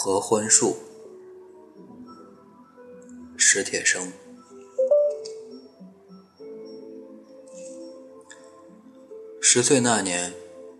[0.00, 0.76] 合欢树，
[3.36, 4.12] 史铁生。
[9.40, 10.32] 十岁那年，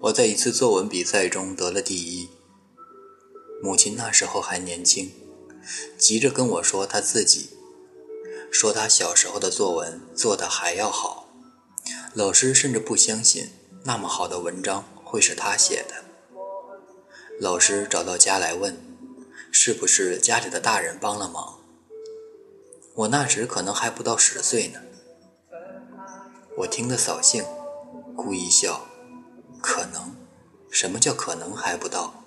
[0.03, 2.29] 我在一次作文比赛中得了第一。
[3.61, 5.11] 母亲那时候还年轻，
[5.99, 7.51] 急着跟我说她自己，
[8.53, 11.35] 说她小时候的作文做得还要好。
[12.15, 13.51] 老师甚至不相信
[13.83, 16.05] 那么好的文章会是她写的。
[17.41, 18.88] 老师找到家来问，
[19.51, 21.59] 是不是家里的大人帮了忙？
[22.95, 24.81] 我那时可能还不到十岁呢。
[26.59, 27.45] 我听得扫兴。
[28.17, 28.87] 故意笑，
[29.63, 30.17] 可能？
[30.71, 32.25] 什么叫可能还不到？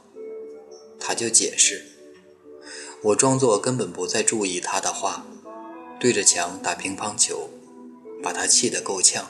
[1.00, 1.86] 他就解释。
[3.04, 5.26] 我装作根本不再注意他的话，
[6.00, 7.50] 对着墙打乒乓球，
[8.24, 9.28] 把他气得够呛。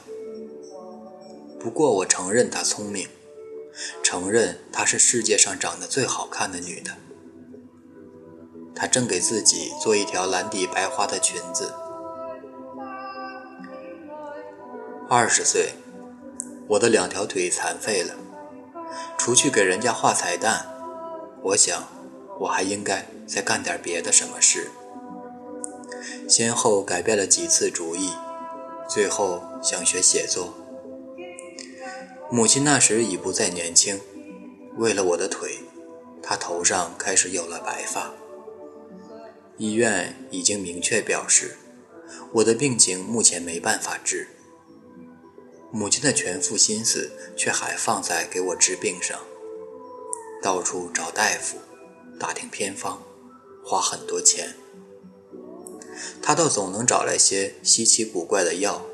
[1.58, 3.08] 不过我承认他聪明，
[4.02, 6.92] 承认她是世界上长得最好看的女的。
[8.74, 11.72] 她正给自己做一条蓝底白花的裙子。
[15.08, 15.74] 二十岁。
[16.68, 18.14] 我的两条腿残废了，
[19.18, 20.64] 除去给人家画彩蛋，
[21.42, 21.86] 我想
[22.40, 24.70] 我还应该再干点别的什么事。
[26.26, 28.12] 先后改变了几次主意，
[28.88, 30.54] 最后想学写作。
[32.30, 34.00] 母亲那时已不再年轻，
[34.78, 35.58] 为了我的腿，
[36.22, 38.12] 她头上开始有了白发。
[39.62, 41.56] 医院已经明确表示，
[42.32, 44.26] 我的病情目前没办法治。
[45.70, 49.16] 母亲的全副心思却还放在给我治病上，
[50.42, 51.58] 到处找大夫，
[52.18, 53.04] 打听偏方，
[53.64, 54.56] 花很多钱。
[56.20, 58.84] 他倒总能找来些稀奇古怪的药，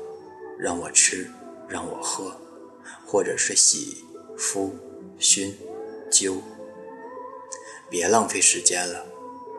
[0.59, 1.31] 让我吃，
[1.67, 2.39] 让我喝，
[3.07, 4.05] 或者是洗、
[4.37, 4.75] 敷、
[5.17, 5.57] 熏、
[6.11, 6.41] 灸。
[7.89, 9.07] 别浪费时间了，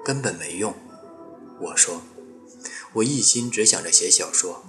[0.05, 0.73] 根本没用。
[1.61, 2.03] 我说，
[2.95, 4.63] 我一心只想着写小说，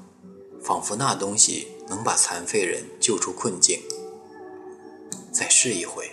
[0.62, 1.70] 仿佛那东西。
[1.92, 3.82] 能把残废人救出困境，
[5.30, 6.10] 再试一回，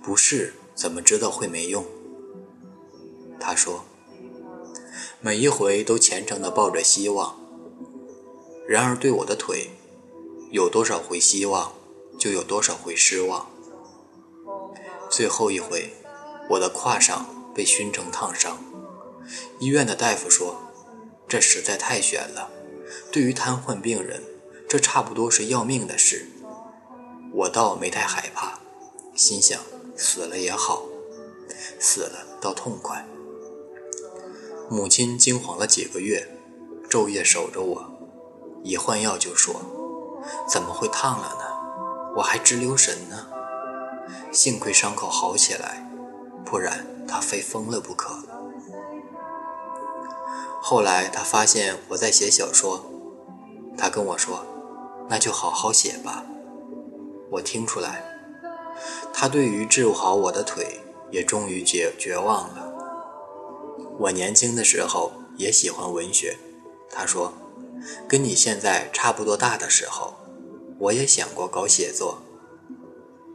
[0.00, 1.84] 不试怎么知道会没用？
[3.40, 3.84] 他说，
[5.20, 7.40] 每一回都虔诚地抱着希望。
[8.68, 9.70] 然而对我的腿，
[10.52, 11.72] 有多少回希望，
[12.16, 13.50] 就有多少回失望。
[15.10, 15.92] 最后一回，
[16.50, 18.62] 我的胯上被熏成烫伤，
[19.58, 20.56] 医院的大夫说，
[21.28, 22.50] 这实在太悬了，
[23.12, 24.22] 对于瘫痪病人。
[24.68, 26.28] 这差不多是要命的事，
[27.32, 28.60] 我倒没太害怕，
[29.16, 29.60] 心想
[29.96, 30.84] 死了也好，
[31.80, 33.04] 死了倒痛快。
[34.68, 36.38] 母亲惊慌了几个月，
[36.88, 37.84] 昼夜守着我，
[38.62, 39.60] 一换药就说
[40.48, 42.14] ：“怎么会烫了呢？
[42.18, 43.26] 我还直留神呢。”
[44.30, 45.84] 幸亏伤口好起来，
[46.44, 48.22] 不然他非疯了不可。
[50.60, 52.84] 后来他发现我在写小说，
[53.76, 54.46] 他跟我说。
[55.12, 56.24] 那就好好写吧。
[57.32, 58.04] 我听出来，
[59.12, 62.72] 他对于治好我的腿也终于绝绝望了。
[63.98, 66.38] 我年轻的时候也喜欢文学，
[66.88, 67.32] 他说，
[68.06, 70.14] 跟你现在差不多大的时候，
[70.78, 72.18] 我也想过搞写作。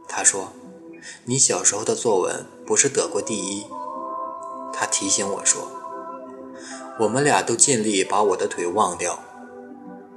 [0.08, 0.52] 他说，
[1.26, 3.66] 你小时候的作文不是得过第一？
[4.72, 5.75] 他提醒我说，
[6.98, 9.18] 我们俩都尽力把我的腿忘掉。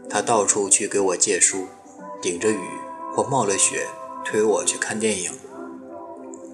[0.09, 1.67] 他到处去给我借书，
[2.21, 2.59] 顶着雨
[3.13, 3.85] 或冒了雪
[4.25, 5.31] 推我去看电影，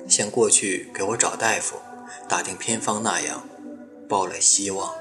[0.07, 1.77] 像过去给我找大夫、
[2.27, 3.43] 打听偏方那样，
[4.09, 4.93] 抱了希望。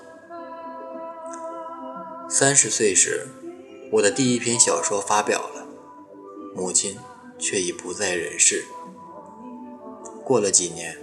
[2.28, 3.26] 三十岁时，
[3.92, 5.66] 我的第一篇小说发表了，
[6.54, 6.98] 母亲
[7.38, 8.64] 却已不在人世。
[10.24, 10.96] 过了几年，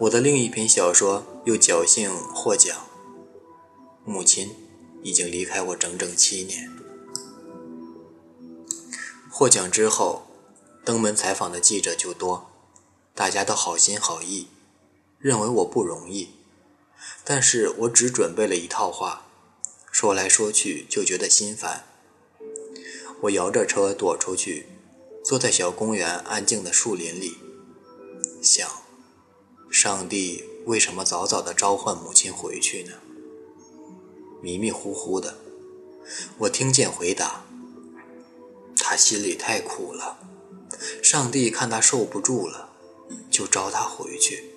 [0.00, 2.76] 我的另一篇小说又侥幸获奖，
[4.06, 4.54] 母亲。
[5.02, 6.68] 已经离开我整整七年。
[9.30, 10.26] 获奖之后，
[10.84, 12.50] 登门采访的记者就多，
[13.14, 14.48] 大家都好心好意，
[15.20, 16.30] 认为我不容易。
[17.22, 19.28] 但是我只准备了一套话，
[19.92, 21.84] 说来说去就觉得心烦。
[23.20, 24.66] 我摇着车躲出去，
[25.24, 27.36] 坐在小公园安静的树林里，
[28.42, 28.68] 想：
[29.70, 32.94] 上帝为什么早早的召唤母亲回去呢？
[34.40, 35.38] 迷迷糊糊的，
[36.38, 37.44] 我听见回答
[38.76, 40.18] ：“他心里太苦了，
[41.02, 42.70] 上帝看他受不住了，
[43.30, 44.50] 就召他回去。”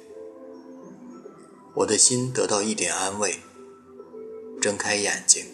[1.75, 3.39] 我的心得到一点安慰，
[4.59, 5.45] 睁开眼睛，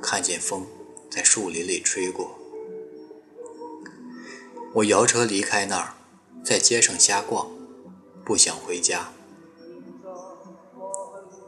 [0.00, 0.66] 看见风
[1.10, 2.38] 在树林里吹过。
[4.74, 5.94] 我摇车离开那儿，
[6.44, 7.50] 在街上瞎逛，
[8.24, 9.10] 不想回家，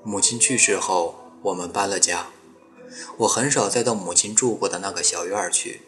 [0.02, 2.26] 母亲去世后，我们搬了家。
[3.18, 5.82] 我很少再到母亲住过的那个小院去。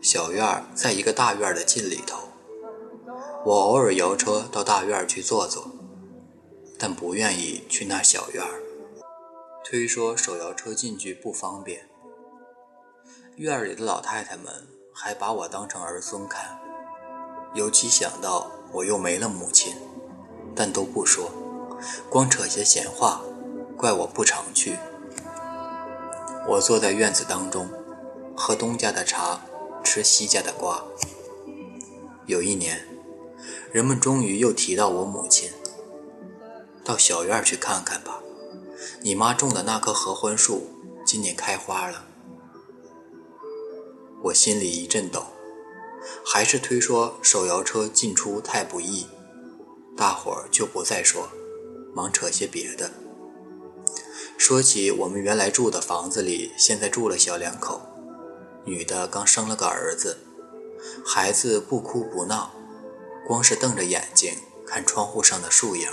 [0.00, 2.28] 小院在一个大院的近里头。
[3.44, 5.70] 我偶尔摇车到大院去坐坐，
[6.78, 8.44] 但不愿意去那小院
[9.64, 11.88] 推说手摇车进去不方便。
[13.36, 16.60] 院里的老太太们还把我当成儿孙看，
[17.54, 19.74] 尤其想到我又没了母亲，
[20.54, 21.30] 但都不说，
[22.08, 23.22] 光扯些闲话，
[23.82, 24.78] 怪我不常去。
[26.48, 27.68] 我坐在院子当中，
[28.36, 29.40] 喝东家的茶，
[29.82, 30.84] 吃西家的瓜。
[32.26, 32.86] 有一年。
[33.72, 35.50] 人们终于又提到我母亲，
[36.84, 38.20] 到小院去看看吧。
[39.00, 40.68] 你妈种的那棵合欢树
[41.04, 42.04] 今年开花了。
[44.24, 45.24] 我心里一阵抖，
[46.24, 49.08] 还是推说手摇车进出太不易，
[49.96, 51.28] 大伙儿就不再说，
[51.94, 52.92] 忙扯些别的。
[54.52, 57.80] 说起我们原来住的房子里，现在住了小两口，
[58.66, 60.18] 女的刚生了个儿子，
[61.06, 62.52] 孩子不哭不闹。
[63.26, 64.34] 光是瞪着眼睛
[64.66, 65.88] 看窗户上的树影，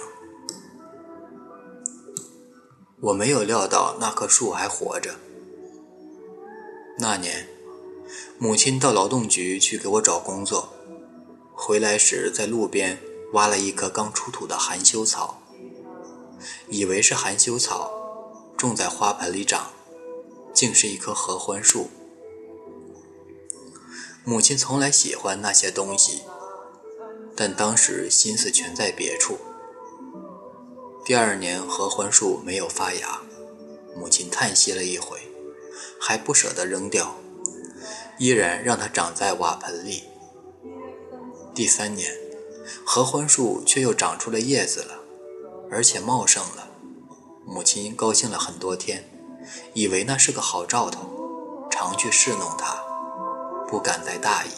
[3.00, 5.16] 我没有料到那棵树还活着。
[6.98, 7.48] 那年，
[8.38, 10.74] 母亲到劳动局去给我找工作，
[11.54, 13.00] 回来时在路边
[13.32, 15.42] 挖了一棵刚出土的含羞草，
[16.68, 17.94] 以为是含羞草，
[18.60, 19.72] 种在花盆里长，
[20.54, 21.88] 竟是一棵合欢树。
[24.26, 26.24] 母亲从来喜欢那些东西。
[27.42, 29.38] 但当时心思全在别处。
[31.06, 33.22] 第二年合欢树没有发芽，
[33.96, 35.22] 母亲叹息了一回，
[36.02, 37.16] 还不舍得扔掉，
[38.18, 40.04] 依然让它长在瓦盆里。
[41.56, 42.14] 第三年，
[42.86, 45.00] 合欢树却又长出了叶子了，
[45.72, 46.69] 而且茂盛了。
[47.50, 49.04] 母亲高兴了很多天，
[49.74, 52.82] 以为那是个好兆头，常去侍弄它，
[53.68, 54.50] 不敢再大意。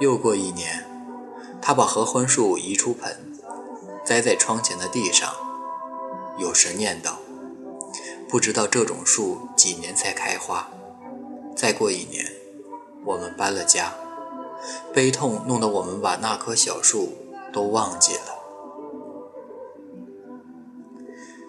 [0.00, 0.90] 又过一年。
[1.62, 3.32] 他把合欢树移出盆，
[4.04, 5.32] 栽在窗前的地上，
[6.36, 7.12] 有时念叨
[8.28, 10.68] ：“不知道这种树几年才开花。”
[11.56, 12.30] 再过一年，
[13.06, 13.94] 我们搬了家，
[14.92, 17.14] 悲痛弄得我们把那棵小树
[17.50, 18.33] 都忘记了。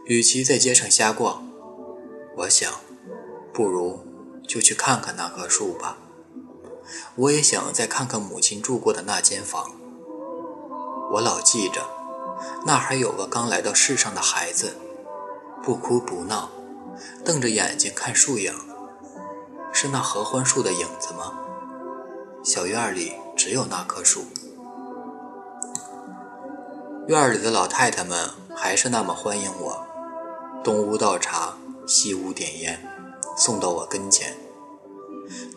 [0.06, 1.44] 与其在街上瞎逛，
[2.38, 2.72] 我想，
[3.52, 4.06] 不如
[4.48, 5.98] 就去看看那棵树吧。
[7.16, 9.72] 我也想再看看母亲住过的那间房。
[11.14, 11.82] 我老记着，
[12.68, 14.76] 那还有个刚来到世上的孩子，
[15.64, 16.52] 不哭不闹，
[17.24, 18.54] 瞪着眼睛看树影，
[19.74, 21.40] 是那合欢树的影子吗？
[22.44, 24.26] 小院里只有那棵树，
[27.08, 29.88] 院里的老太太们还是那么欢迎我，
[30.66, 32.90] 东屋倒茶，西屋点烟，
[33.38, 34.36] 送到我跟前。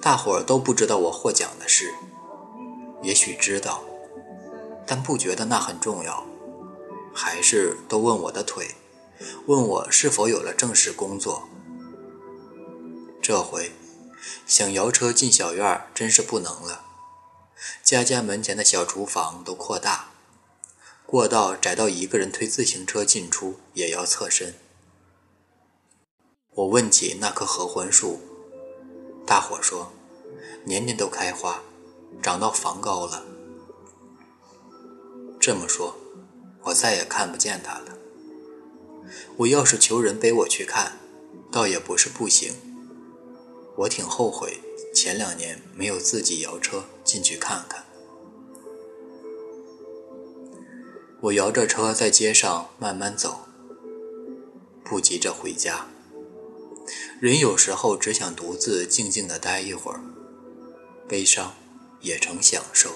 [0.02, 1.94] 大伙儿都不知道我获奖的事，
[3.02, 3.82] 也许知道。
[4.86, 6.26] 但不觉得那很重要，
[7.14, 8.74] 还是都问我的腿，
[9.46, 11.48] 问我是否有了正式工作。
[13.22, 13.72] 这回
[14.46, 16.82] 想摇车进小院真是不能了，
[17.82, 20.10] 家家门前的小厨房都扩大，
[21.06, 24.52] 过道窄到一个人推自行车进出也要侧身。
[26.58, 28.18] 我问起那棵合欢树，
[29.24, 29.92] 大伙说
[30.64, 31.62] 年年都开花，
[32.20, 33.24] 长到房高了。
[35.38, 35.94] 这么说，
[36.64, 37.96] 我再也看不见它了。
[39.36, 40.98] 我要是求人背我去看，
[41.52, 42.52] 倒也不是不行。
[43.76, 44.58] 我挺后悔
[44.92, 47.84] 前两年没有自己摇车进去看看。
[51.20, 53.42] 我摇着车在街上慢慢走，
[54.84, 55.86] 不急着回家。
[57.20, 60.00] 人有时候只想独自静静地待一会儿，
[61.08, 61.52] 悲伤
[62.00, 62.90] 也成享受。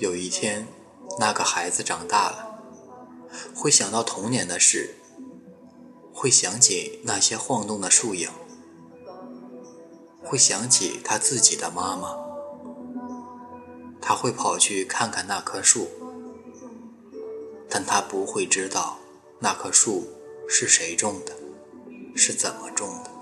[0.00, 0.66] 有一天，
[1.20, 2.60] 那个孩子长大了，
[3.54, 4.96] 会想到童年的事，
[6.12, 8.28] 会想起那些晃动的树影，
[10.24, 12.16] 会想起他自己的妈妈。
[14.00, 15.88] 他会跑去看看那棵树，
[17.70, 18.98] 但他不会知道
[19.38, 20.08] 那棵树
[20.48, 21.32] 是谁种的，
[22.14, 23.13] 是怎么种的。